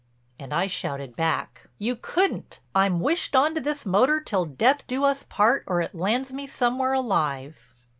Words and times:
And 0.39 0.51
I 0.51 0.65
shouted 0.65 1.15
back: 1.15 1.67
"You 1.77 1.95
couldn't. 1.95 2.59
I'm 2.73 3.01
wished 3.01 3.35
on 3.35 3.53
to 3.53 3.61
this 3.61 3.85
motor 3.85 4.19
till 4.19 4.45
death 4.45 4.87
do 4.87 5.03
us 5.03 5.21
part 5.21 5.63
or 5.67 5.79
it 5.79 5.93
lands 5.93 6.33
me 6.33 6.47
somewhere 6.47 6.93
alive." 6.93 7.75